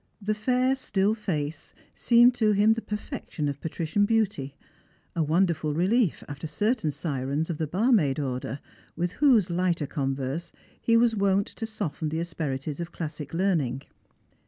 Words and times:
The 0.19 0.33
fair 0.33 0.75
still 0.75 1.13
face 1.13 1.75
seemed 1.93 2.33
to 2.33 2.53
him 2.53 2.73
the 2.73 2.81
perfection 2.81 3.47
of 3.47 3.61
patrician 3.61 4.05
beauty— 4.05 4.55
a 5.15 5.21
wonderful 5.21 5.75
rehef 5.75 6.23
after 6.27 6.47
certain 6.47 6.89
sirens 6.89 7.51
of 7.51 7.59
the 7.59 7.67
barmaid 7.67 8.19
order 8.19 8.61
with 8.95 9.11
whose 9.11 9.51
lighter 9.51 9.85
eon 9.87 10.15
verse 10.15 10.51
he 10.81 10.97
was 10.97 11.15
wont 11.15 11.45
to 11.49 11.67
soften 11.67 12.09
the 12.09 12.19
asperities 12.19 12.79
of 12.79 12.91
classic 12.91 13.31
learning. 13.31 13.83